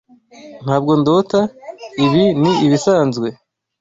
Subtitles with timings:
[0.63, 1.39] Ntabwo ndota.
[2.05, 3.27] Ibi ni ibisanzwe?